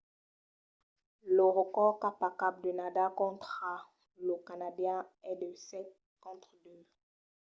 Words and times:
lo 1.35 1.47
recòrd 1.59 1.95
cap 2.03 2.17
a 2.29 2.31
cap 2.41 2.53
de 2.63 2.71
nadal 2.79 3.09
contra 3.19 3.73
lo 4.25 4.35
canadian 4.47 5.01
es 5.29 5.35
de 5.41 5.49
7–2 5.67 6.79